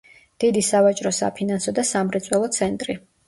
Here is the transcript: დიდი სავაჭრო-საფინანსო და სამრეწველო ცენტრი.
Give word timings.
დიდი 0.43 0.63
სავაჭრო-საფინანსო 0.67 1.75
და 1.81 1.85
სამრეწველო 1.91 2.51
ცენტრი. 2.59 2.97